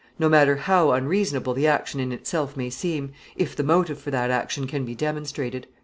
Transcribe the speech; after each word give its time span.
No 0.17 0.27
matter 0.29 0.55
how 0.55 0.93
unreasonable 0.93 1.53
the 1.53 1.67
action 1.67 1.99
in 1.99 2.11
itself 2.11 2.57
may 2.57 2.71
seem, 2.71 3.11
if 3.35 3.55
the 3.55 3.61
motive 3.61 3.99
for 4.01 4.09
that 4.09 4.31
action 4.31 4.65
can 4.65 4.83
be 4.83 4.95
demonstrated. 4.95 5.67